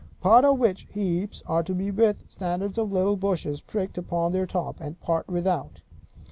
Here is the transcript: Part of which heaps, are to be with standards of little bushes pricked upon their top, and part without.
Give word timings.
Part 0.19 0.43
of 0.45 0.57
which 0.57 0.87
heaps, 0.89 1.43
are 1.45 1.61
to 1.61 1.75
be 1.75 1.91
with 1.91 2.23
standards 2.27 2.79
of 2.79 2.91
little 2.91 3.15
bushes 3.17 3.61
pricked 3.61 3.99
upon 3.99 4.31
their 4.31 4.47
top, 4.47 4.79
and 4.81 4.99
part 4.99 5.27
without. 5.27 5.81